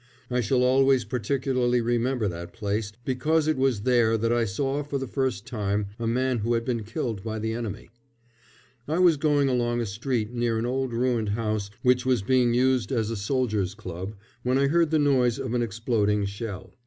I 0.31 0.41
shall 0.41 0.63
always 0.63 1.05
particularly 1.05 1.79
remember 1.79 2.27
that 2.27 2.53
place, 2.53 2.91
because 3.05 3.47
it 3.47 3.55
was 3.55 3.81
there 3.81 4.17
that 4.17 4.33
I 4.33 4.45
saw 4.45 4.81
for 4.81 4.97
the 4.97 5.05
first 5.05 5.45
time 5.45 5.89
a 5.99 6.07
man 6.07 6.39
who 6.39 6.55
had 6.55 6.65
been 6.65 6.83
killed 6.83 7.23
by 7.23 7.37
the 7.37 7.53
enemy. 7.53 7.91
I 8.87 8.97
was 8.97 9.15
going 9.17 9.47
along 9.47 9.79
a 9.79 9.85
street 9.85 10.33
near 10.33 10.57
an 10.57 10.65
old 10.65 10.91
ruined 10.91 11.29
house 11.29 11.69
which 11.83 12.03
was 12.03 12.23
being 12.23 12.55
used 12.55 12.91
as 12.91 13.11
a 13.11 13.15
soldiers' 13.15 13.75
club, 13.75 14.15
when 14.41 14.57
I 14.57 14.69
heard 14.69 14.89
the 14.89 14.97
noise 14.97 15.37
of 15.37 15.53
an 15.53 15.61
exploding 15.61 16.25
shell. 16.25 16.73